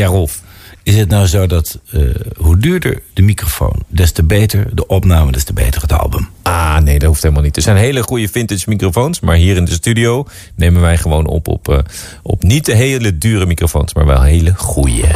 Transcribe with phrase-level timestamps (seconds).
[0.00, 0.42] Ja, Rolf.
[0.82, 5.32] Is het nou zo dat uh, hoe duurder de microfoon, des te beter de opname,
[5.32, 6.28] des te beter het album?
[6.42, 7.56] Ah, nee, dat hoeft helemaal niet.
[7.56, 11.48] Er zijn hele goede vintage microfoons, maar hier in de studio nemen wij gewoon op
[11.48, 11.78] op, uh,
[12.22, 15.08] op niet de hele dure microfoons, maar wel hele goede.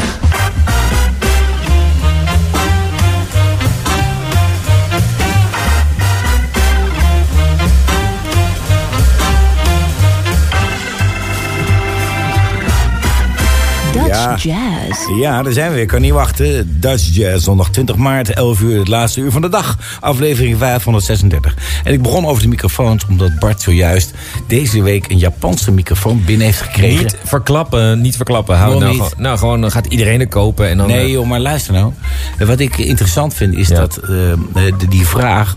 [14.14, 14.36] Ja.
[14.36, 15.20] Jazz.
[15.20, 15.82] Ja, daar zijn we weer.
[15.82, 16.80] Ik kan niet wachten.
[16.80, 19.78] Dutch Jazz, zondag 20 maart, 11 uur, het laatste uur van de dag.
[20.00, 21.54] Aflevering 536.
[21.84, 24.12] En ik begon over de microfoons omdat Bart zojuist
[24.46, 27.02] deze week een Japanse microfoon binnen heeft gekregen.
[27.02, 28.56] Niet verklappen, niet verklappen.
[28.56, 30.68] Hou nou, gewoon, nou, gewoon dan gaat iedereen er kopen.
[30.68, 31.92] En dan, nee joh, maar luister nou.
[32.38, 33.74] Wat ik interessant vind is ja.
[33.74, 35.56] dat uh, die vraag...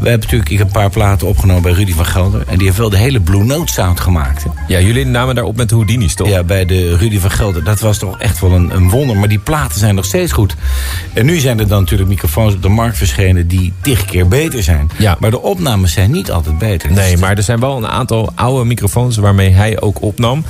[0.00, 2.42] We hebben natuurlijk een paar platen opgenomen bij Rudy van Gelder.
[2.46, 4.42] En die heeft wel de hele Blue Note sound gemaakt.
[4.44, 4.50] Hè?
[4.68, 6.28] Ja, jullie namen daarop met de Houdini's, toch?
[6.28, 7.64] Ja, bij de Rudy van Gelder.
[7.64, 9.16] Dat was toch echt wel een, een, wonder.
[9.16, 10.54] Maar die platen zijn nog steeds goed.
[11.12, 13.48] En nu zijn er dan natuurlijk microfoons op de markt verschenen...
[13.48, 14.90] die tig keer beter zijn.
[14.98, 15.16] Ja.
[15.20, 16.92] Maar de opnames zijn niet altijd beter.
[16.92, 19.16] Nee, dus maar er zijn wel een aantal oude microfoons...
[19.16, 20.44] waarmee hij ook opnam.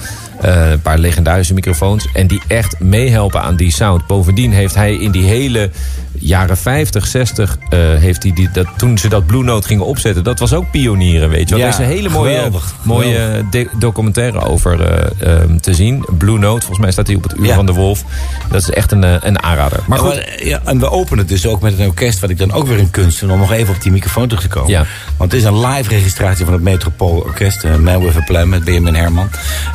[0.44, 2.08] Uh, een paar legendarische microfoons.
[2.12, 4.06] En die echt meehelpen aan die sound.
[4.06, 5.70] Bovendien heeft hij in die hele
[6.18, 7.56] jaren 50, 60...
[7.70, 10.24] Uh, heeft hij die, dat, toen ze dat Blue Note gingen opzetten...
[10.24, 11.58] dat was ook pionieren, weet je wel.
[11.58, 13.44] Ja, er is een hele mooie, geweldig, mooie
[13.78, 14.80] documentaire over
[15.22, 16.04] uh, um, te zien.
[16.18, 17.54] Blue Note, volgens mij staat hij op het Uur Ja.
[17.54, 18.04] van de Wolf.
[18.50, 19.80] Dat is echt een, een aanrader.
[19.86, 22.20] Maar goed, Maar, ja, en we openen het dus ook met een orkest...
[22.20, 24.42] wat ik dan ook weer een kunst vind om nog even op die microfoon terug
[24.42, 24.70] te komen.
[24.70, 24.86] Ja.
[25.16, 27.64] Want het is een live registratie van het Metropool Orkest...
[27.80, 29.28] Man with a Plan met Benjamin Herman.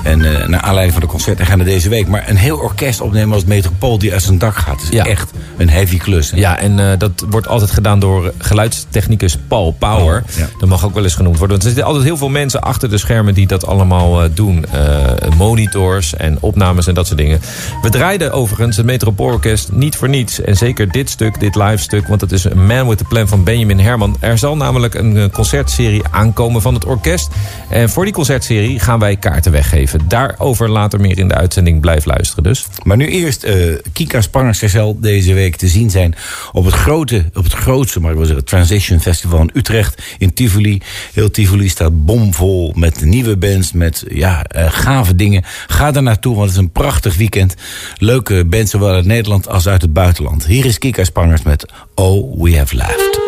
[0.04, 2.08] En naar aanleiding van de concerten gaan we deze week.
[2.08, 4.82] Maar een heel orkest opnemen als Metropool die uit zijn dak gaat...
[4.82, 5.06] is Ja.
[5.06, 6.32] echt een heavy klus.
[6.32, 6.38] hè.
[6.38, 10.24] Ja, en uh, dat wordt altijd gedaan door geluidstechnicus Paul Power.
[10.30, 10.48] Oh, ja.
[10.60, 11.58] Dat mag ook wel eens genoemd worden.
[11.58, 14.66] Want er zitten altijd heel veel mensen achter de schermen die dat allemaal uh, doen.
[14.76, 17.42] Uh, monitors en opnames en dat soort dingen.
[17.82, 20.42] We draaiden overigens het Metropoolorkest niet voor niets.
[20.42, 22.08] En zeker dit stuk, dit live stuk.
[22.08, 24.18] Want het is een Man with the Plan van Benjamin Herman.
[24.20, 27.30] Er zal namelijk een concertserie aankomen van het orkest.
[27.70, 30.00] En voor die concertserie gaan wij kaarten weggeven.
[30.42, 31.82] Daarover later meer in de uitzending.
[31.82, 32.66] Blijf luisteren dus.
[32.84, 36.16] Maar nu eerst uh, Kika Spangers zal deze week te zien zijn...
[36.52, 40.82] op het, grote, op het grootste, maar wil zeggen, Transition Festival in Utrecht, in Tivoli.
[41.14, 45.44] Heel Tivoli staat bomvol met nieuwe bands, met ja, uh, gave dingen.
[45.68, 47.56] Ga daar naartoe, want het is een prachtig weekend.
[47.98, 50.46] Leuke bands, zowel uit Nederland als uit het buitenland.
[50.46, 51.66] Hier is Kika Spangers met
[51.96, 53.21] Oh, We Have Left.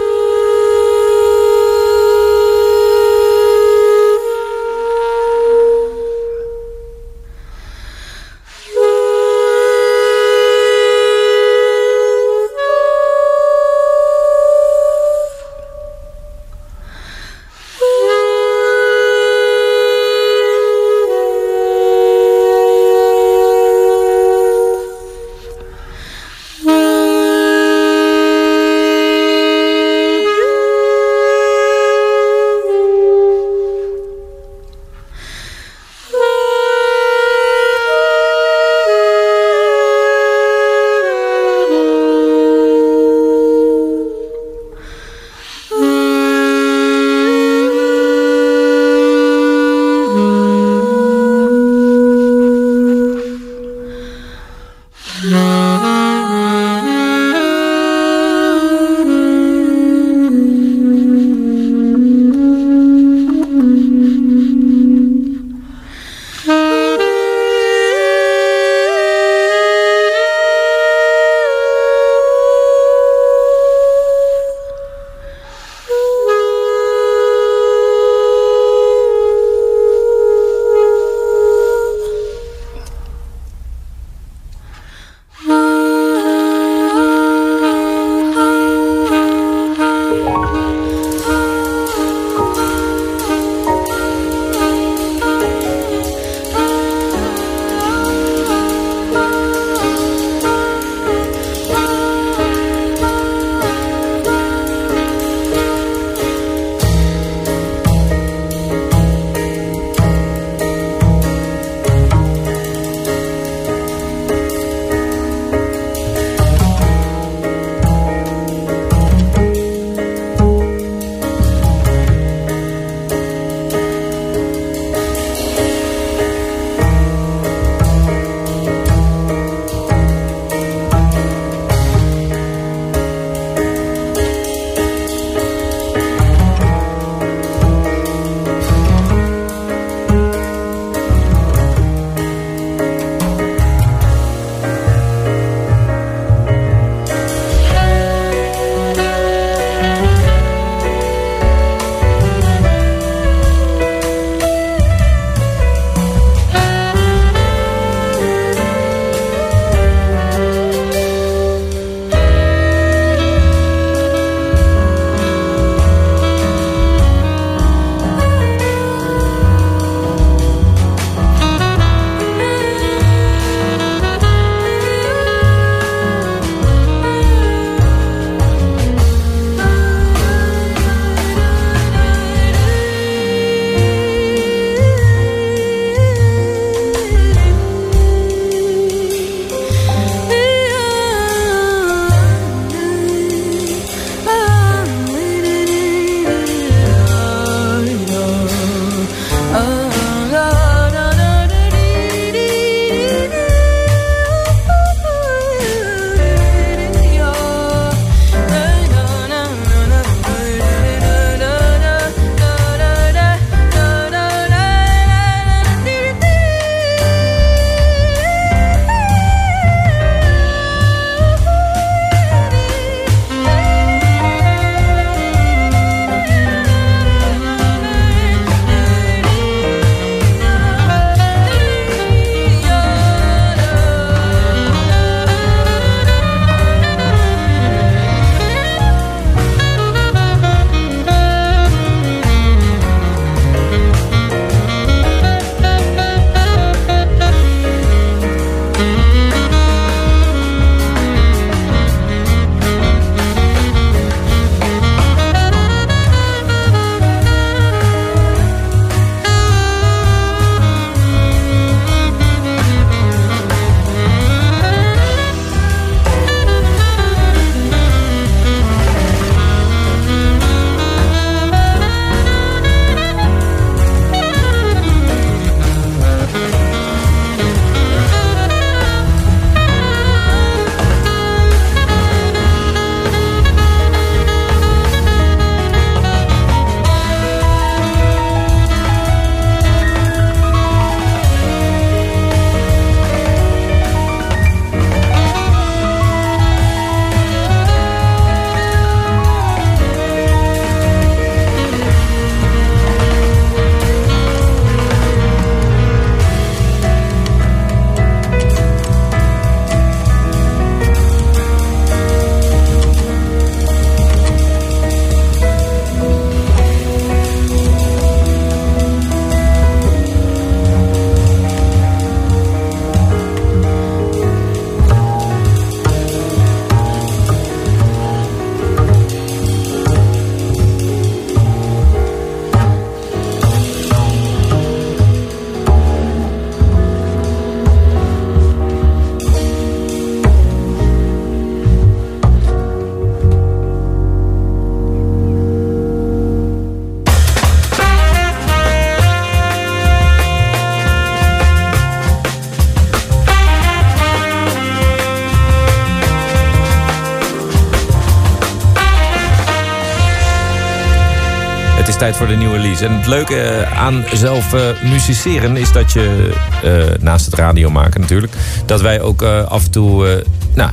[362.63, 362.85] Release.
[362.85, 366.33] En het leuke eh, aan zelf uh, musiceren is dat je,
[366.65, 368.33] uh, naast het radio maken natuurlijk...
[368.65, 370.23] dat wij ook af en toe
[370.55, 370.69] nou,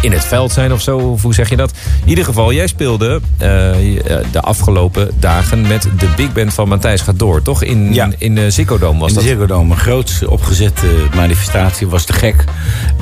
[0.00, 0.98] in het veld zijn of zo.
[0.98, 1.72] Of hoe zeg je dat?
[2.02, 3.20] In ieder geval, jij speelde
[4.32, 7.42] de afgelopen dagen met de big band van Matthijs gaat door.
[7.42, 7.62] Toch?
[7.62, 8.08] In, ja.
[8.18, 9.24] in de Ziggo Dome was in dat?
[9.24, 9.70] de Ziggo Dome.
[9.70, 11.88] Een groot opgezette manifestatie.
[11.88, 12.44] Was te gek.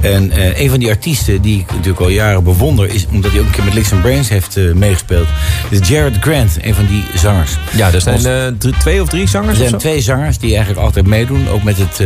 [0.00, 0.30] En
[0.62, 2.95] een van die artiesten die ik natuurlijk al jaren bewonder...
[2.95, 5.28] is omdat hij ook een keer met Licks Brains heeft meegespeeld...
[5.69, 7.59] is Jared Grant, een van die zangers.
[7.76, 9.59] Ja, er zijn uh, drie, twee of drie zangers?
[9.59, 11.49] Er zijn twee zangers die eigenlijk altijd meedoen.
[11.49, 12.02] Ook met het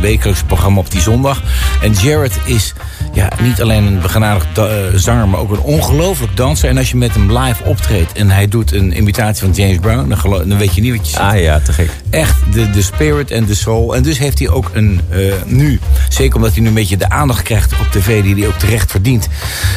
[0.00, 1.42] wekelijkse programma op die zondag.
[1.82, 2.72] En Jared is
[3.12, 4.60] ja, niet alleen een begenadigd
[4.94, 6.68] zanger, maar ook een ongelooflijk danser.
[6.68, 10.08] En als je met hem live optreedt en hij doet een imitatie van James Brown...
[10.08, 11.20] dan, dan weet je niet wat je ziet.
[11.20, 11.90] Ah ja, te gek.
[12.10, 13.94] Echt de, de spirit en de soul.
[13.94, 15.00] En dus heeft hij ook een,
[15.46, 18.22] nu, zeker omdat hij nu een beetje de aandacht krijgt op tv...
[18.22, 19.28] die hij ook terecht verdient,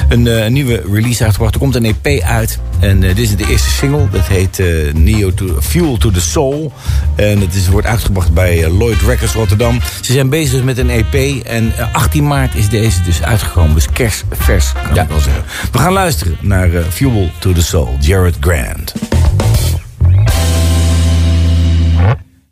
[0.09, 1.53] een, een nieuwe release uitgebracht.
[1.53, 4.09] Er komt een EP uit en dit is de eerste single.
[4.09, 6.71] Dat heet Neo to, Fuel to the Soul.
[7.15, 9.79] En het is, wordt uitgebracht bij Lloyd Records Rotterdam.
[10.01, 11.45] Ze zijn bezig met een EP.
[11.45, 13.73] En 18 maart is deze dus uitgekomen.
[13.73, 15.01] Dus kerstvers, kan ja.
[15.01, 15.43] ik wel zeggen.
[15.71, 17.97] We gaan luisteren naar uh, Fuel to the Soul.
[17.99, 18.93] Jared Grant.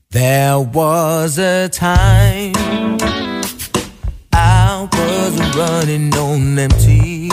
[0.10, 2.71] There was a time
[5.02, 7.30] was running on empty.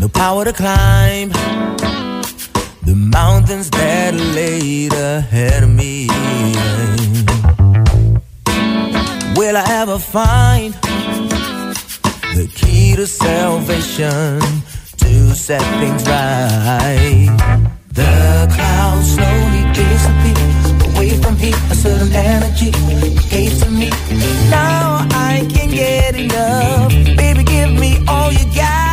[0.00, 1.30] No power to climb
[2.88, 6.06] the mountains that laid ahead of me.
[9.36, 10.74] Will I ever find
[12.34, 14.40] the key to salvation
[14.98, 17.28] to set things right?
[17.92, 19.69] The clouds slowly
[21.40, 21.56] here.
[21.70, 22.70] A certain energy
[23.30, 23.88] gave to me.
[24.50, 26.92] Now I can't get enough.
[27.16, 28.89] Baby, give me all you got.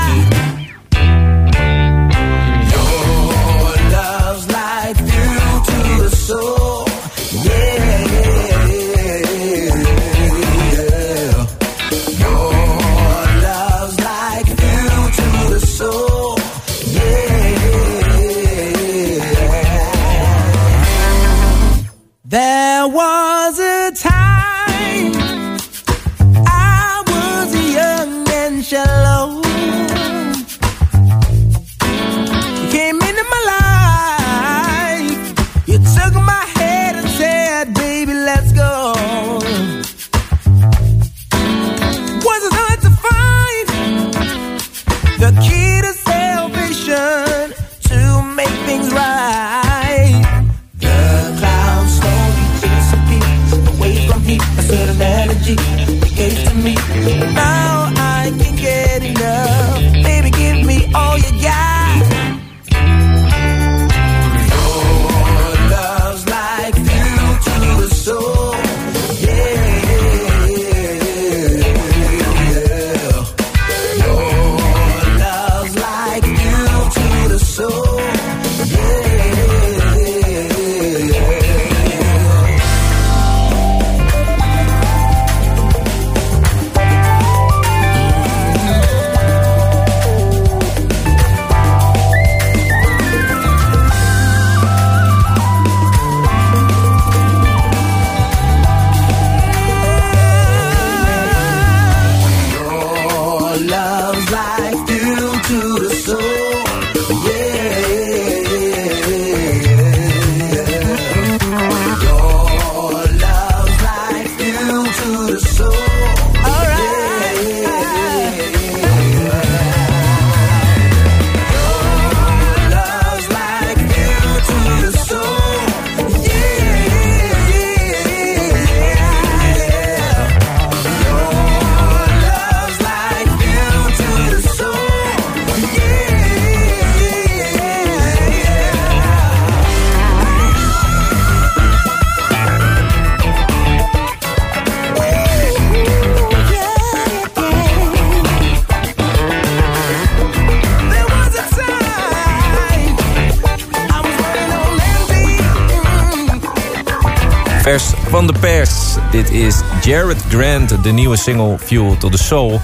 [158.28, 158.96] De pers.
[159.12, 162.60] Dit is Jared Grant, de nieuwe single Fuel to the Soul.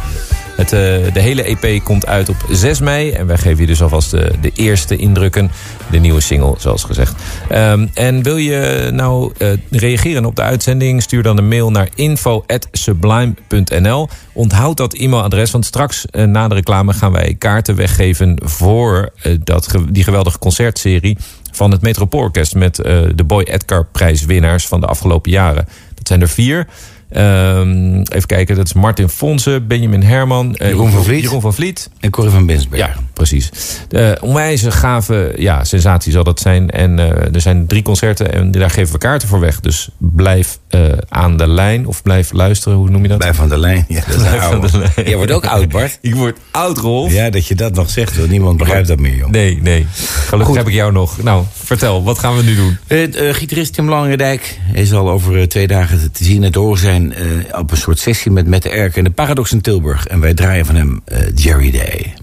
[0.56, 0.80] Het, eh,
[1.14, 3.12] de hele EP komt uit op 6 mei.
[3.12, 5.52] En wij geven je dus alvast de, de eerste indrukken.
[5.92, 7.16] De nieuwe single, zoals gezegd.
[7.50, 11.02] Ehm, en wil je nou eh, reageren op de uitzending?
[11.02, 14.10] Stuur dan een mail naar info.sublime.nl.
[14.34, 19.10] Onthoud dat e-mailadres, want straks eh, na de reclame gaan wij kaarten weggeven voor
[19.44, 21.18] dat, die geweldige concertserie
[21.56, 25.68] van het Metropoolorkest met eh, de Boy Edgar prijswinnaars van de afgelopen jaren.
[25.96, 26.68] Dat zijn er vier.
[27.10, 31.22] Ehm, even kijken, dat is Martin Fonsen, Benjamin Herman, eh, Jeroen van Vliet.
[31.22, 31.90] Jeroen van Vliet.
[32.00, 32.82] En Corrie van Binsberg.
[32.82, 33.50] Ja, precies.
[33.88, 36.70] De onwijze gave ja, sensatie zal dat zijn.
[36.70, 37.00] En
[37.34, 39.60] er zijn drie concerten en daar geven we kaarten voor weg.
[39.60, 42.78] Dus blijf eh, aan de lijn of blijf luisteren.
[42.78, 43.18] Hoe noem je dat?
[43.18, 43.86] Blijf van de lijn.
[43.88, 44.04] Ja,
[44.52, 44.92] dat is de lijn.
[45.10, 45.98] Jij wordt ook oud, Bart.
[46.02, 47.14] Ik word oud, Rolf.
[47.14, 48.28] Ja, dat je dat nog zegt, hoor.
[48.28, 49.30] Niemand begrijpt dat meer, joh.
[49.30, 49.86] Nee, nee.
[49.94, 50.58] Gelukkig Goed.
[50.58, 51.24] heb ik jou nog.
[51.24, 52.78] Nou, vertel, wat gaan we nu doen?
[52.88, 56.80] Eh, eh, gitarist Tim Langendijk hij zal over twee dagen te- zien en te horen
[56.80, 57.14] zijn...
[57.60, 60.08] op een soort sessie met Mette Erk en de Paradox in Tilburg.
[60.08, 61.04] En wij draaien van hem
[61.36, 62.14] Jerry Day.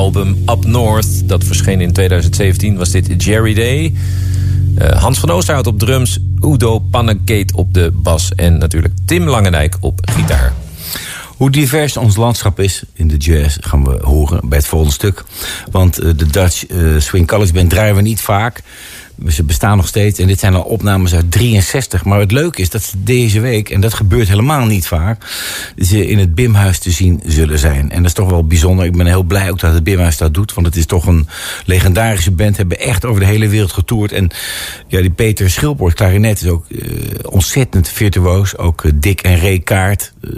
[0.00, 1.28] Album Up North.
[1.28, 3.94] Dat verscheen in 2017, was dit Jerry Day.
[4.78, 8.34] Uh, Hans van Oosterhout op drums, Udo Pannegate op de bas...
[8.34, 10.52] en natuurlijk Tim Langendijk op gitaar.
[11.36, 15.24] Hoe divers ons landschap is in de jazz gaan we horen bij het volgende stuk.
[15.70, 18.62] Want uh, de Dutch uh, Swing College Band draaien we niet vaak.
[19.28, 22.04] Ze bestaan nog steeds en dit zijn al opnames uit 63.
[22.04, 25.24] Maar het leuke is dat ze deze week, en dat gebeurt helemaal niet vaak...
[25.78, 27.90] ze in het Bimhuis te zien zullen zijn.
[27.90, 28.84] En dat is toch wel bijzonder.
[28.84, 30.54] Ik ben heel blij ook dat het Bimhuis dat doet.
[30.54, 31.28] Want het is toch een
[31.64, 32.56] legendarische band.
[32.56, 34.12] Hebben echt over de hele wereld getoerd.
[34.12, 34.30] En
[34.88, 36.90] ja, die Peter Schilborg, klarinet, is ook uh,
[37.22, 38.56] ontzettend virtuoos.
[38.56, 39.62] Ook uh, Dick en Ray.
[39.70, 39.92] Uh,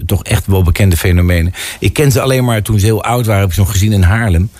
[0.07, 1.55] toch echt wel bekende fenomenen.
[1.79, 3.41] Ik ken ze alleen maar toen ze heel oud waren.
[3.41, 4.51] Heb ik ze nog gezien in Haarlem.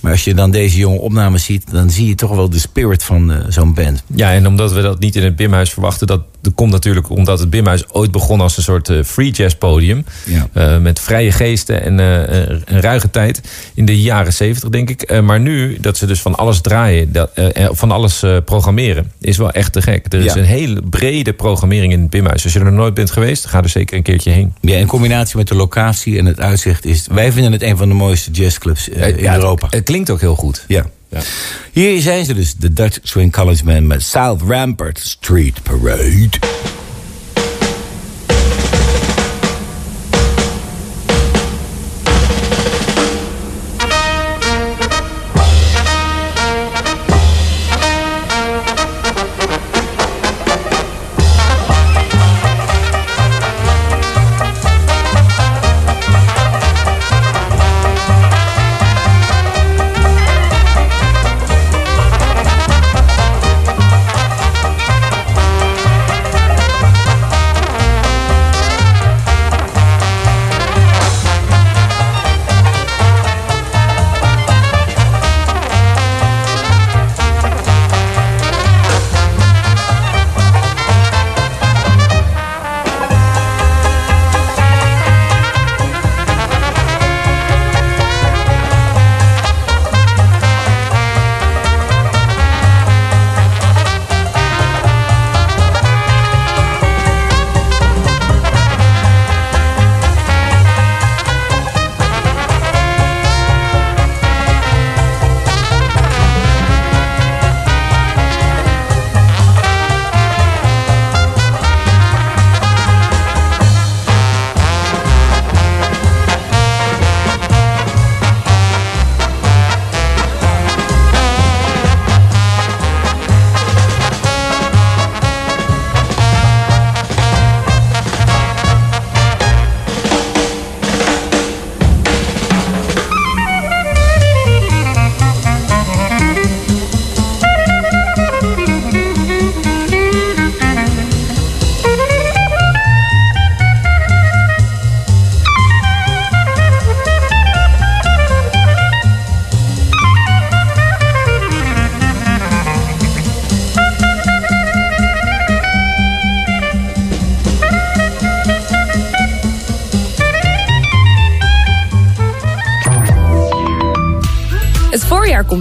[0.00, 1.70] Maar als je dan deze jonge opnames ziet...
[1.70, 4.02] dan zie je toch wel de spirit van zo'n band.
[4.14, 6.06] Ja, en omdat we dat niet in het Bimhuis verwachten...
[6.06, 9.54] dat, dat komt natuurlijk omdat het Bimhuis ooit begon als een soort uh, free jazz
[9.54, 10.04] podium.
[10.24, 10.48] Ja.
[10.54, 13.40] Uh, met vrije geesten en uh, een ruige tijd.
[13.74, 15.20] In de jaren zeventig, denk ik.
[15.22, 17.30] maar nu, dat ze dus van alles draaien, dat,
[17.70, 19.12] van alles programmeren...
[19.20, 20.06] is wel echt te gek.
[20.12, 20.36] Er is Ja.
[20.40, 22.44] een hele brede programmering in het Bimhuis.
[22.44, 24.54] Als je er nog nooit bent geweest, ga er zeker een keertje heen.
[24.60, 27.06] Ja, in combinatie met de locatie en het uitzicht is...
[27.10, 29.64] wij vinden het een van de mooiste jazzclubs in Ja, Europa.
[29.64, 30.64] Het, het klinkt ook heel goed.
[30.68, 30.84] ja.
[31.10, 31.20] Ja.
[31.72, 33.86] Hier zijn ze dus, de Dutch Swing College Band...
[33.86, 36.28] met South Rampart Street Parade.
[36.40, 36.85] Het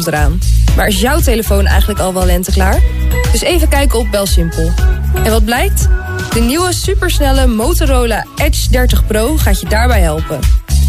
[0.03, 0.39] eraan.
[0.75, 2.81] Maar is jouw telefoon eigenlijk al wel lenteklaar?
[3.31, 4.71] Dus even kijken op Belsimpel.
[5.23, 5.88] En wat blijkt?
[6.34, 10.39] De nieuwe supersnelle Motorola Edge 30 Pro gaat je daarbij helpen.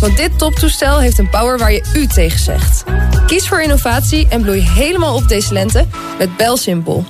[0.01, 2.85] Want dit toptoestel heeft een power waar je u tegen zegt.
[3.27, 5.87] Kies voor innovatie en bloei helemaal op deze lente
[6.19, 7.05] met Belsimpel.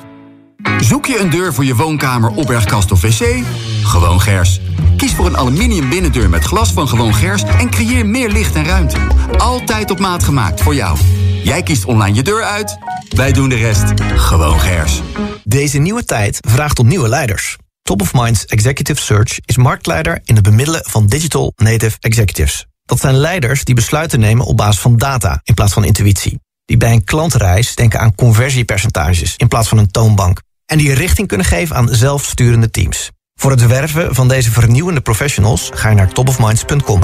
[0.81, 3.45] Zoek je een deur voor je woonkamer, opbergkast of wc?
[3.83, 4.61] Gewoon Gers.
[4.97, 7.43] Kies voor een aluminium binnendeur met glas van Gewoon Gers...
[7.43, 8.97] en creëer meer licht en ruimte.
[9.37, 10.99] Altijd op maat gemaakt voor jou.
[11.47, 12.79] Jij kiest online je deur uit,
[13.09, 13.85] wij doen de rest.
[14.15, 15.01] Gewoon Gers.
[15.45, 17.57] Deze nieuwe tijd vraagt om nieuwe leiders.
[17.83, 22.67] Top of Minds Executive Search is marktleider in het bemiddelen van digital native executives.
[22.85, 26.41] Dat zijn leiders die besluiten nemen op basis van data in plaats van intuïtie.
[26.65, 30.41] Die bij een klantreis denken aan conversiepercentages in plaats van een toonbank.
[30.65, 33.11] En die richting kunnen geven aan zelfsturende teams.
[33.35, 37.01] Voor het werven van deze vernieuwende professionals ga je naar topofminds.com.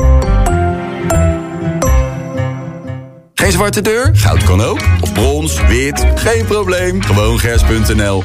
[3.52, 4.10] Geen zwarte deur?
[4.12, 4.80] Goud kan ook.
[5.00, 7.02] Of brons, wit, geen probleem.
[7.02, 8.24] Gewoon Gers.nl.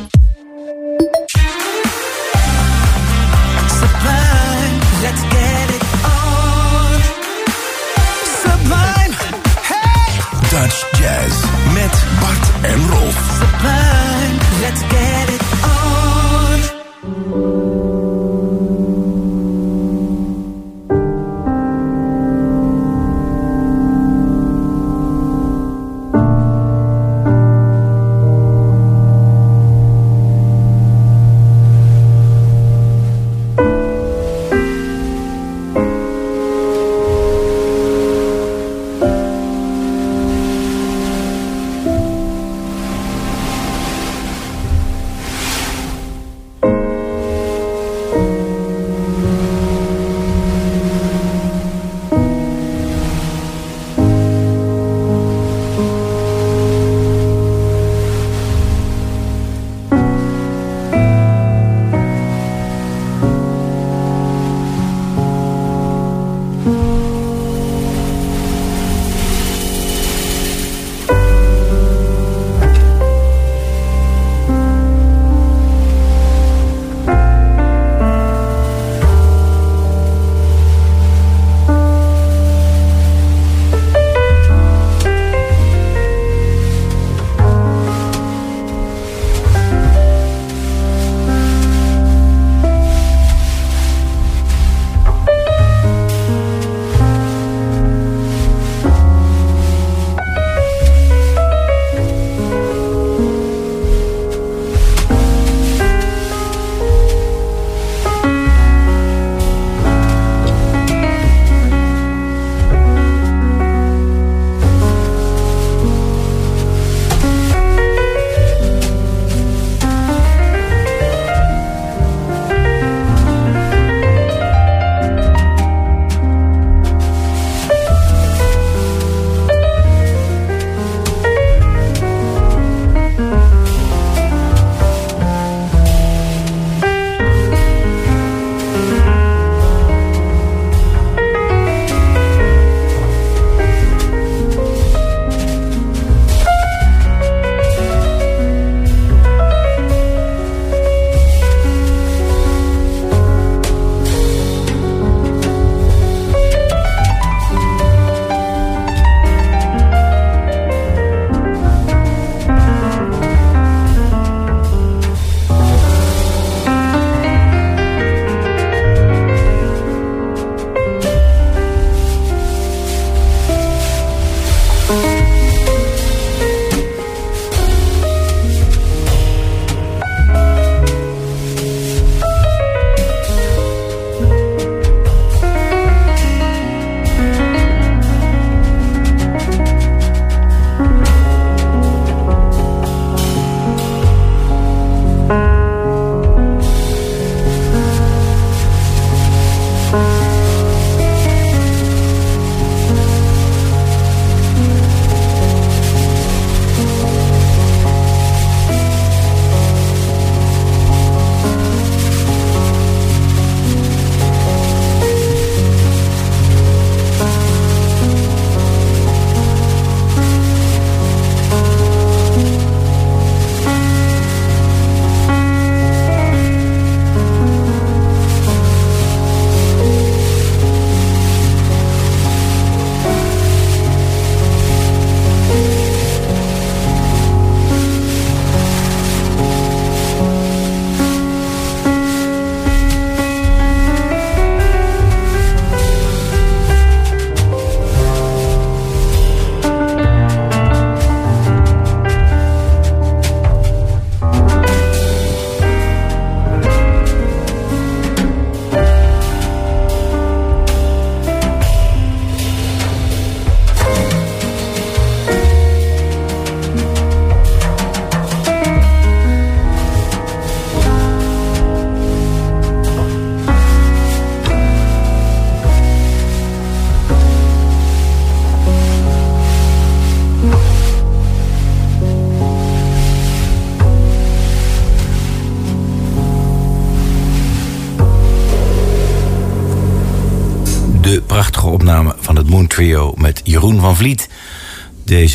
[3.67, 7.01] Sublime, let's get it on.
[8.41, 9.15] Sublime,
[9.61, 10.19] hey.
[10.49, 13.96] Dutch Jazz met Bart en Rolf.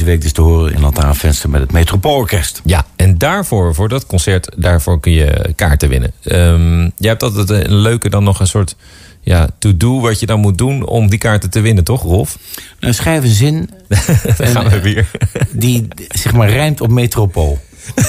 [0.03, 2.61] Deze week dus te horen in Lantaarnvenster met het Metropoolorkest.
[2.65, 6.13] Ja, en daarvoor, voor dat concert, daarvoor kun je kaarten winnen.
[6.23, 8.77] Ehm jij hebt altijd een leuke dan nog een soort
[9.21, 12.39] ja, to-do wat je dan moet doen om die kaarten te winnen, toch Rolf?
[12.81, 13.71] Nou, schrijf een zin
[14.39, 15.11] Daar gaan we weer.
[15.51, 17.61] die zeg maar rijmt op metropool.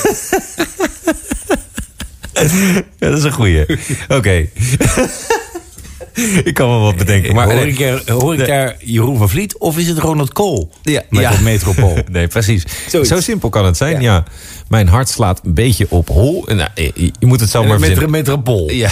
[2.99, 3.65] Ja, dat is een goeie.
[4.07, 4.45] Oké.
[6.43, 7.35] ik kan wel wat bedenken.
[7.35, 10.69] Maar, hoor ik, er, hoor ik daar Jeroen van Vliet of is het Ronald Kool?
[10.81, 11.31] Ja, met ja.
[11.31, 11.91] op metropool.
[12.11, 12.65] Nee, precies.
[12.87, 13.09] Zoiets.
[13.09, 14.13] Zo simpel kan het zijn, ja.
[14.13, 14.23] Ja.
[14.67, 16.43] Mijn hart slaat een beetje op hol.
[16.47, 18.11] Nou, je, je moet het zo maar met verzinnen.
[18.11, 18.71] metropool.
[18.71, 18.89] Ja.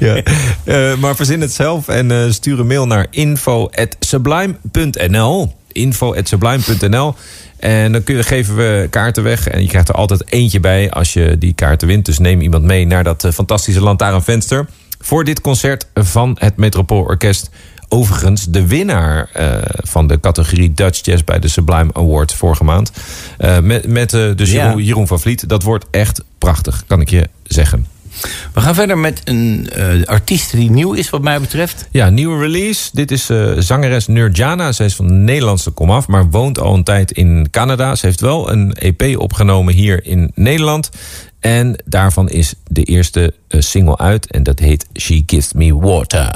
[0.06, 0.22] ja.
[0.64, 7.14] Eh, maar verzin het zelf en eh, stuur een mail naar info.sublime.nl info.sublime.nl
[7.58, 9.48] En dan kun geven we kaarten weg.
[9.48, 12.04] En je krijgt er altijd eentje bij als je die kaarten wint.
[12.04, 14.66] Dus neem iemand mee naar dat eh, fantastische Lantaarnvenster.
[15.00, 17.50] Voor dit concert van het Metropoolorkest.
[17.88, 22.90] Overigens, de winnaar eh, van de categorie Dutch Jazz bij de Sublime Awards vorige maand.
[23.38, 24.64] Eh, met met dus Ja.
[24.64, 25.48] Jeroen, Jeroen van Vliet.
[25.48, 27.86] Dat wordt echt prachtig, kan ik je zeggen.
[28.52, 31.88] We gaan verder met een eh, artiest die nieuw is wat mij betreft.
[31.90, 32.90] Ja, nieuwe release.
[32.92, 34.72] Dit is eh, zangeres Nurjana.
[34.72, 37.94] Zij is van de Nederlandse komaf, maar woont al een tijd in Canada.
[37.94, 40.90] Ze heeft wel een EP opgenomen hier in Nederland.
[41.40, 44.30] En daarvan is de eerste eh, single uit.
[44.30, 46.34] En dat heet She Gives Me Water.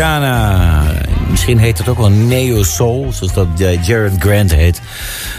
[0.00, 0.84] Marjana.
[1.30, 4.80] Misschien heet het ook wel Neo Soul, zoals dat eh, Jared Grant heet.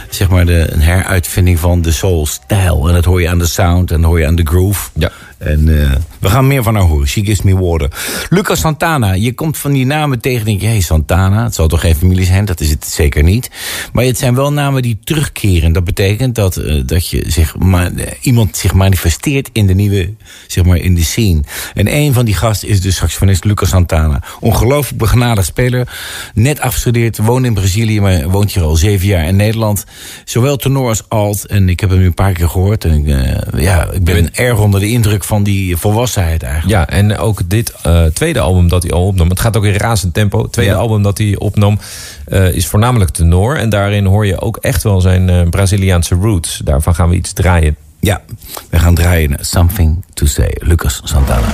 [0.10, 2.88] Zeg maar de, een heruitvinding van de soul-stijl.
[2.88, 4.89] En dat hoor je aan de sound en dat hoor je aan de groove.
[4.93, 5.12] Ja.
[5.38, 7.07] En eh, we gaan meer van haar horen.
[7.07, 7.89] She gives me water.
[8.29, 9.13] Lucas Santana.
[9.13, 10.67] Je komt van die namen tegen en denk je...
[10.67, 12.45] Hey, Santana, het zal toch geen familie zijn?
[12.45, 13.49] Dat is het zeker niet.
[13.93, 15.73] Maar het zijn wel namen die terugkeren.
[15.73, 20.13] Dat betekent dat, eh, dat je zich ma- eh, iemand zich manifesteert in de nieuwe...
[20.47, 21.41] zeg maar, in de scene.
[21.73, 24.24] En een van die gasten is de saxofonist Lucas Santana.
[24.39, 25.97] Ongelooflijk begenadigd speler.
[26.34, 28.01] Net afgestudeerd, woont in Brazilië...
[28.01, 29.86] maar woont hier al zeven jaar in Nederland.
[30.26, 31.45] Zowel tenor als alt.
[31.45, 32.86] En ik heb hem nu een paar keer gehoord.
[32.86, 35.78] En ik, eh, ja, ik ben erg onder de indruk van die
[36.12, 36.89] volwassenheid eigenlijk.
[36.89, 39.30] Ja, en ook dit eh, tweede album dat hij al opnam.
[39.30, 40.41] Het gaat ook in razend tempo.
[40.41, 40.78] Het tweede Ja.
[40.78, 41.80] album dat hij opnam
[42.26, 43.57] eh, is voornamelijk tenor.
[43.57, 46.62] En daarin hoor je ook echt wel zijn eh, Braziliaanse roots.
[46.64, 47.76] Daarvan gaan we iets draaien.
[47.99, 48.22] Ja,
[48.70, 50.51] we gaan draaien Something to Say.
[50.59, 51.47] Lucas Santana.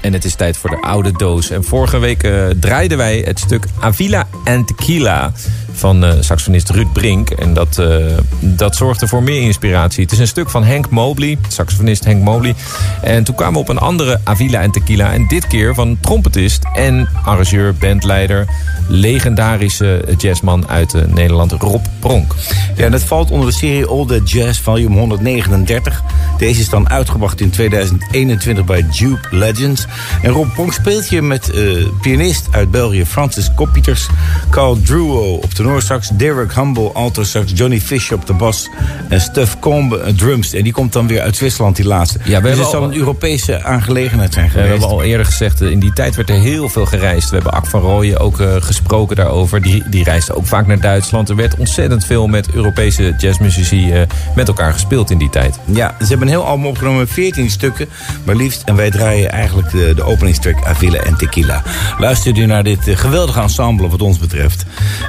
[0.00, 1.50] En het is tijd voor de oude doos.
[1.50, 5.32] En vorige week eh, draaiden wij het stuk Avila en Tequila
[5.76, 7.30] van eh, saxofonist Ruud Brink.
[7.30, 7.96] En dat, eh,
[8.40, 10.02] dat zorgde voor meer inspiratie.
[10.02, 12.54] Het is een stuk van Hank Mobley, saxofonist Hank Mobley.
[13.02, 15.12] En toen kwamen we op een andere Avila and Tequila.
[15.12, 18.46] En dit keer van trompetist en arrangeur, bandleider...
[18.88, 22.34] legendarische jazzman uit eh, Nederland, Rob Pronk.
[22.76, 26.02] Ja, en dat valt onder de serie All That Jazz Volume 139.
[26.38, 29.86] Deze is dan uitgebracht in 2021 bij Duke Legends.
[30.22, 31.52] En Rob Pronk speelt hier met
[32.00, 34.08] pianist uit België Francis Koppieters...
[34.50, 37.52] Carl Druo op tenorsax, Derek Humble alto sax...
[37.54, 38.68] Johnny Fisher op de bas
[39.08, 40.52] en Stef Combe eh, drums.
[40.52, 42.18] En die komt dan weer uit Zwitserland, die laatste.
[42.24, 44.80] we dus het zal al- een Europese aangelegenheid zijn Ja, we geweest.
[44.80, 47.28] hebben al eerder gezegd, eh, in die tijd werd er heel veel gereisd.
[47.28, 49.62] We hebben Ak van Rooyen ook eh, gesproken daarover.
[49.62, 51.28] Die, die reisde ook vaak naar Duitsland.
[51.28, 53.92] Er werd ontzettend veel met Europese jazzmuzici
[54.34, 55.58] met elkaar gespeeld in die tijd.
[55.64, 57.88] Ja, ze hebben een heel album opgenomen met 14 stukken,
[58.24, 58.62] maar liefst.
[58.64, 61.62] En wij draaien eigenlijk de, de openingstrack Avila en Tequila.
[61.98, 64.64] Luister nu naar dit geweldige ensemble wat ons betreft.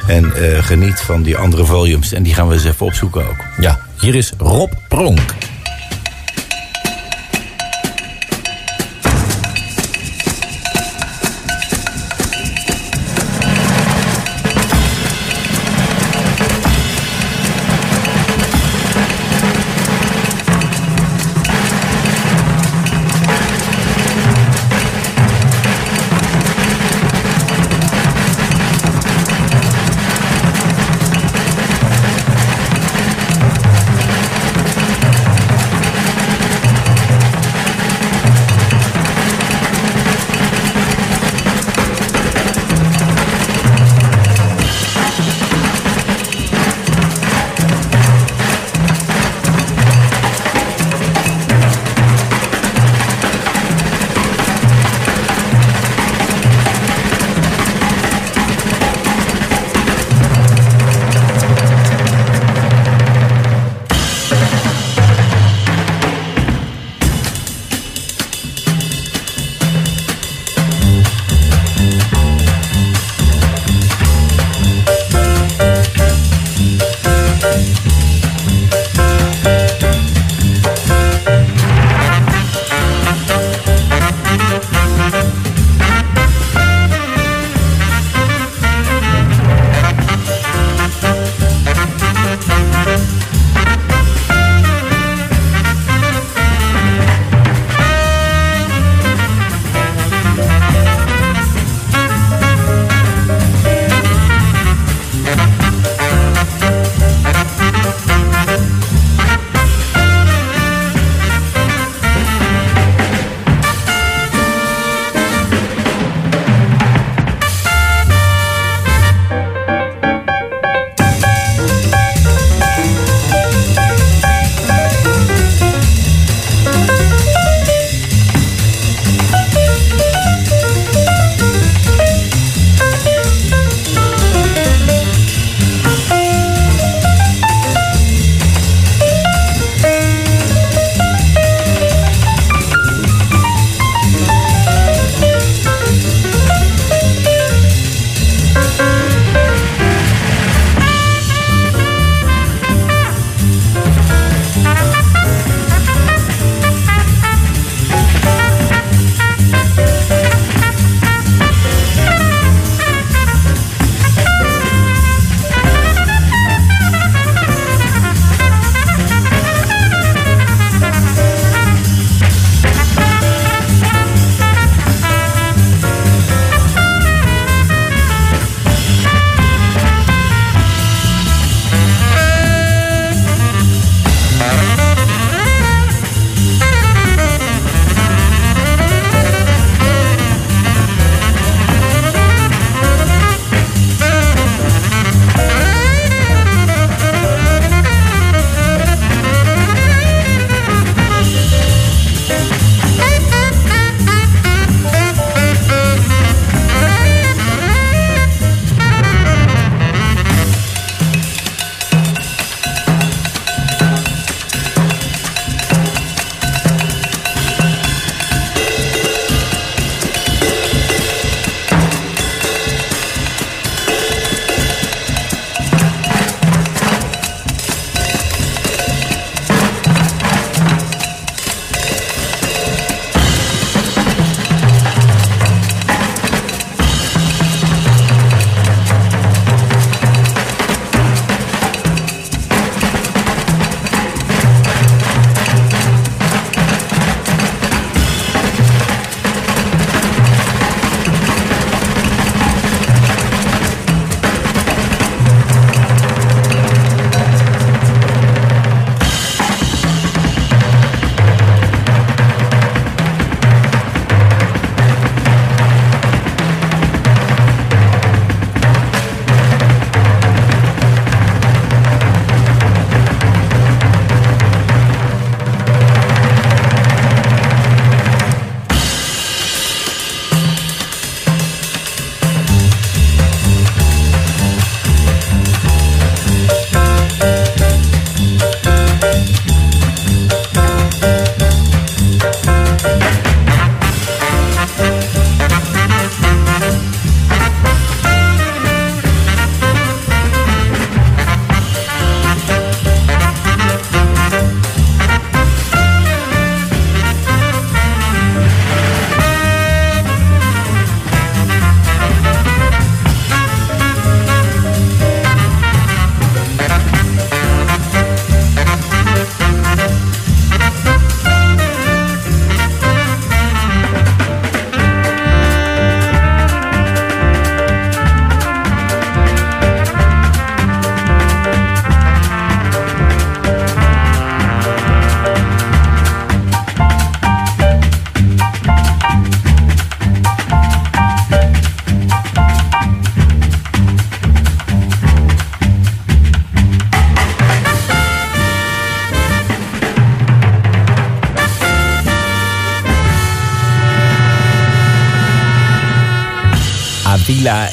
[0.08, 2.14] En geniet van die andere volumes.
[2.14, 3.44] En die gaan we eens even opzoeken ook.
[3.60, 5.36] Ja, hier is Rob Pronk.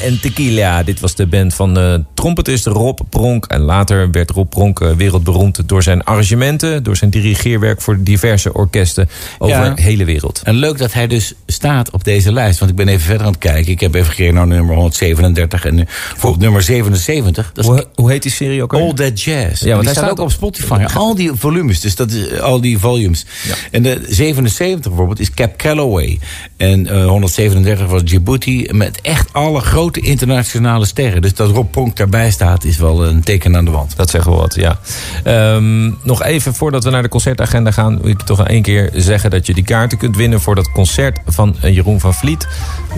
[0.05, 0.82] En Tequila.
[0.82, 3.44] Dit was de band van de trompetist Rob Pronk.
[3.46, 6.82] En later werd Rob Pronk eh, wereldberoemd door zijn arrangementen...
[6.82, 9.68] door zijn dirigeerwerk voor diverse orkesten over Ja.
[9.74, 10.40] de hele wereld.
[10.44, 12.59] En leuk dat hij dus staat op deze lijst.
[12.59, 13.72] Want ik ben even verder aan het kijken.
[13.72, 15.64] Ik heb even gekeken naar nummer 137.
[15.64, 15.84] En eh,
[16.16, 17.50] voor op nummer 77.
[17.55, 18.88] Dat is Hoe, hoe heet die serie ook alweer?
[18.88, 19.62] All That Jazz.
[19.62, 20.84] Ja, want die hij staat ook op- Spotify.
[20.94, 23.26] Al die volumes, dus dat is, al die volumes.
[23.70, 26.18] En de 77 bijvoorbeeld is Cap Calloway.
[26.57, 28.68] En eh, 137 was Djibouti.
[28.72, 31.22] Met echt alle grote internationale sterren.
[31.22, 33.97] Dus dat Rob Pronk daarbij staat, is wel een teken aan de wand.
[33.97, 34.78] Dat zeggen we wat, ja.
[35.24, 38.01] Ehm, nog even voordat we naar de concertagenda gaan...
[38.01, 40.40] wil ik toch één keer zeggen dat je die kaarten kunt winnen...
[40.40, 42.49] voor dat concert van eh, Jeroen van Vliet...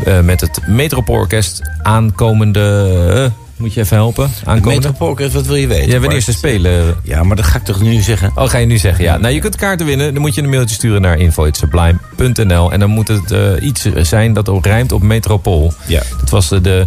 [0.04, 2.94] eh, met het Metropoolorkest aankomende...
[3.14, 4.30] eh, moet je even helpen?
[4.44, 4.74] Aankomende?
[4.74, 5.90] Metropoolorkest, wat wil je weten?
[5.90, 6.96] Ja, wanneer ze spelen.
[7.02, 8.32] Ja, maar dat ga ik toch nu zeggen?
[8.34, 9.16] Oh, ga je nu zeggen, ja.
[9.16, 10.12] Nou, je kunt kaarten winnen.
[10.12, 12.72] Dan moet je een mailtje sturen naar info.sublime.nl.
[12.72, 15.72] En dan moet het eh, iets zijn dat ook rijmt op metropool.
[15.86, 16.02] Ja.
[16.20, 16.86] Dat was eh, de,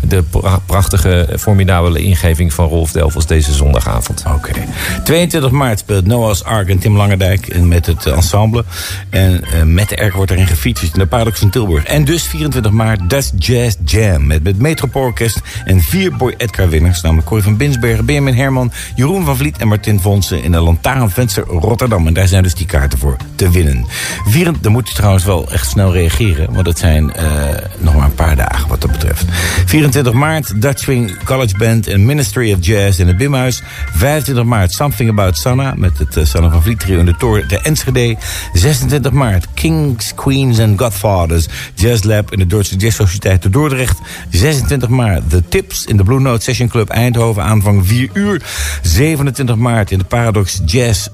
[0.00, 4.24] de pra- prachtige, formidabele ingeving van Rolf Delvels deze zondagavond.
[4.34, 4.50] Oké.
[5.04, 8.64] 22 maart speelt Noah's Ark en Tim Langendijk en met het eh, ensemble.
[9.10, 11.84] En eh, met de Erk wordt erin in de Paradox van Tilburg.
[11.84, 17.00] En dus 24 maart Dutch Jazz Jam met het Metropoolorkest en vier Boy Edgar winnaars.
[17.00, 21.44] Namelijk Corrie van Binsbergen, Benjamin Herman, Jeroen van Vliet en Martin Vonsen in de Lantaarnvenster
[21.44, 22.06] Rotterdam.
[22.06, 23.86] En daar zijn dus die kaarten voor te winnen.
[24.26, 27.24] Vier, dan moet je trouwens wel echt snel reageren, want het zijn eh,
[27.78, 29.24] nog maar een paar dagen wat dat betreft.
[29.64, 33.62] 24 maart Dutch Swing College Band en Ministry of Jazz in het Bimhuis.
[33.94, 37.48] 25 maart Something About Sanna met het uh, Sanna van Vliet trio in de Tour
[37.48, 38.16] de Enschede.
[38.52, 43.98] 26 maart Kings, Queens and Godfathers Jazz Lab in de Duitse Jazz Sociëteit te Dordrecht.
[44.30, 48.42] 26 maart The Tips in de Blue Note Session Club Eindhoven aanvang 4 uur.
[48.82, 51.08] 27 maart in de Paradox Jazz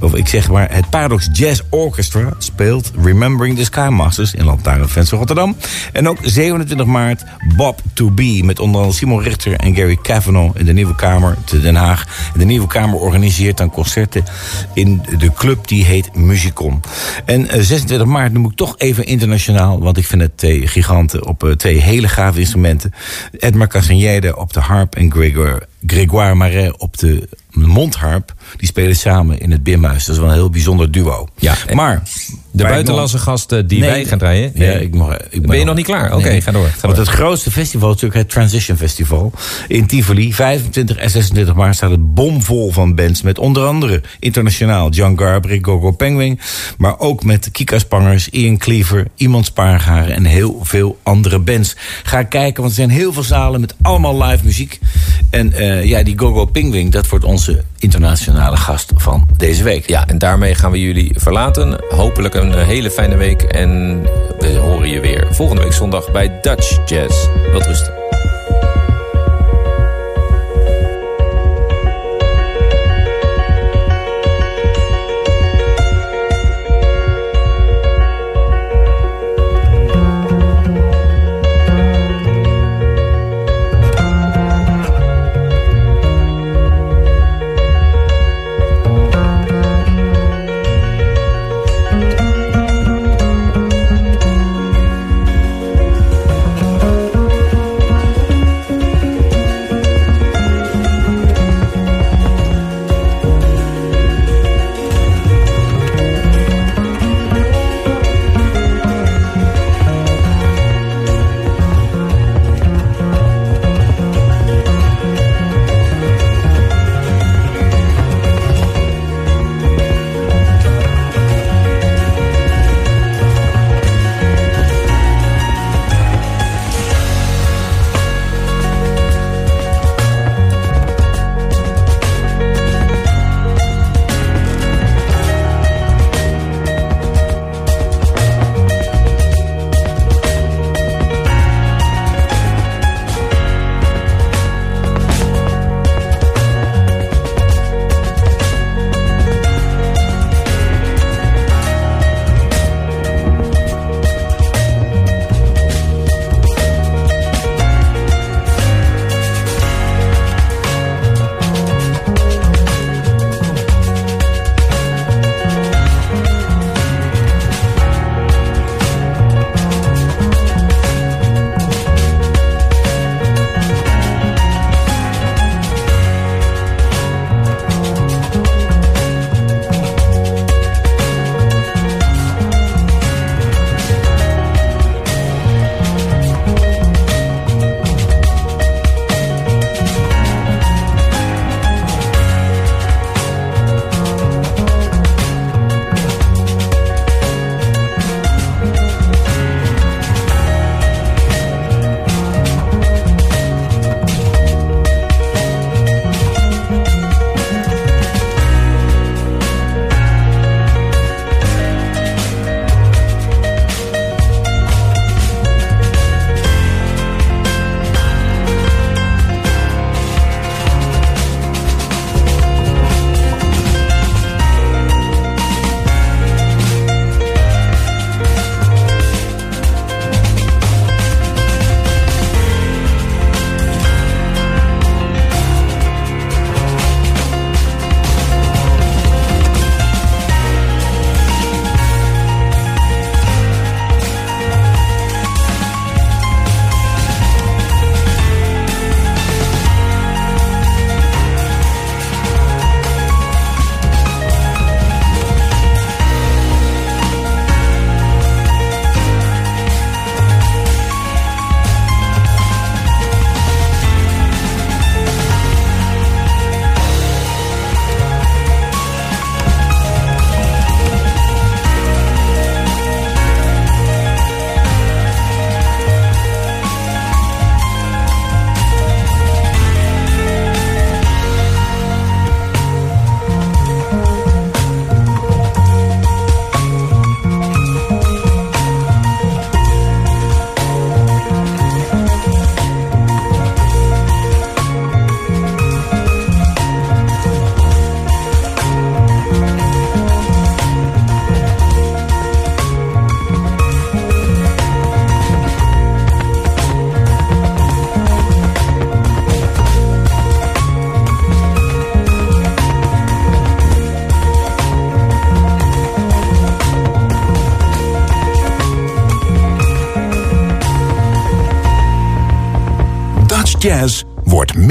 [0.00, 5.56] of ik zeg maar, het Paradox Jazz Orchestra speelt Remembering the Skymasters in Lantaarnvenster Rotterdam.
[5.92, 7.24] En ook 27 maart
[7.56, 11.36] Bob to Be met onder andere Simon Richter en Gary Cavanaugh in de Nieuwe Kamer
[11.44, 12.30] te Den Haag.
[12.36, 14.24] De Nieuwe Kamer organiseert dan concerten
[14.74, 16.80] in de club die heet Musicon.
[17.24, 21.26] En eh, 26 maart noem ik toch even internationaal, want ik vind het twee giganten
[21.26, 22.92] op eh, twee hele gave instrumenten.
[23.38, 28.34] Edmar Castagnede op de harp en Gregor, Grégoire Marais op de mondharp.
[28.56, 30.04] Die spelen samen in het Bimhuis.
[30.04, 31.28] Dat is wel een heel bijzonder duo.
[31.38, 32.02] Ja, en maar
[32.50, 34.52] De buitenlandse gasten die Nee, wij gaan draaien.
[34.54, 36.14] Ja, ik mag, ik Ben je nog niet klaar?
[36.16, 37.04] Oké, ga door, ga Want door.
[37.04, 39.32] het grootste festival is natuurlijk het Transition Festival
[39.68, 40.34] in Tivoli.
[40.34, 43.22] 25 en 26 maart staat het bomvol van bands.
[43.22, 46.40] Met onder andere internationaal John Garbrig, Gogo Penguin.
[46.78, 51.76] Maar ook met Kika Spangers, Ian Cleaver, Iemand Spaargaren en heel veel andere bands.
[52.02, 54.78] Ga kijken, want er zijn heel veel zalen met allemaal live muziek.
[55.30, 59.88] En eh, ja, die Gogo Penguin, dat wordt onze internationale gast van deze week.
[59.88, 61.84] Ja, en daarmee gaan we jullie verlaten.
[61.88, 63.42] Hopelijk een eh, hele fijne week.
[63.42, 64.02] En
[64.38, 67.26] we horen je weer volgende week zondag bij Dutch Jazz.
[67.52, 67.92] Wat rusten.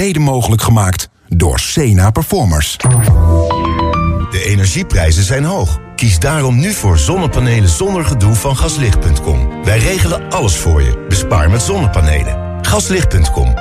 [0.10, 2.78] Mede mogelijk gemaakt door Sena Performers.
[4.32, 5.80] De energieprijzen zijn hoog.
[5.96, 9.64] Kies daarom nu voor zonnepanelen zonder gedoe van gaslicht.com.
[9.64, 11.06] Wij regelen alles voor je.
[11.08, 12.58] Bespaar met zonnepanelen.
[12.62, 13.54] Gaslicht.com.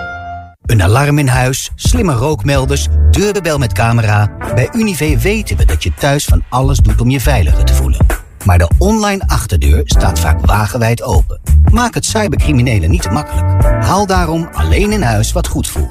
[0.63, 4.37] Een alarm in huis, slimme rookmelders, deurenbel met camera.
[4.55, 8.07] Bij Unive weten we dat je thuis van alles doet om je veiliger te voelen.
[8.45, 11.41] Maar de online achterdeur staat vaak wagenwijd open.
[11.73, 13.65] Maak het cybercriminelen niet te makkelijk.
[13.85, 15.88] Haal daarom alleen in huis wat goed voelt.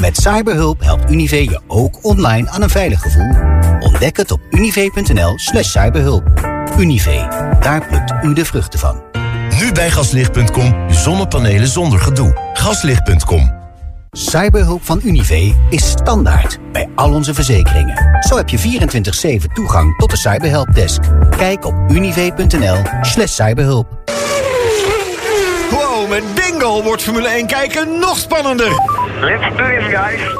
[0.00, 3.34] Met cyberhulp helpt Unive je ook online aan een veilig gevoel.
[3.80, 6.24] Ontdek het op unive.nl slash cyberhulp.
[6.78, 7.28] Unive,
[7.60, 9.02] daar plukt u de vruchten van.
[9.58, 10.90] Nu bij gaslicht.com.
[10.90, 12.50] Zonnepanelen zonder gedoe.
[12.52, 13.56] Gaslicht.com.
[14.10, 18.24] Cyberhulp van Unive is standaard bij al onze verzekeringen.
[18.28, 18.80] Zo heb je
[19.48, 21.00] 24-7 toegang tot de Cyberhelpdesk.
[21.36, 23.86] Kijk op unive.nl slash cyberhulp.
[25.70, 28.97] Wow, met Bingo wordt Formule 1 kijken nog spannender.
[29.20, 30.38] Let's do this, guys.